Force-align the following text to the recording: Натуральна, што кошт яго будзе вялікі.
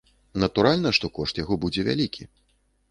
Натуральна, 0.43 0.93
што 0.99 1.11
кошт 1.21 1.43
яго 1.43 1.59
будзе 1.67 1.81
вялікі. 1.91 2.23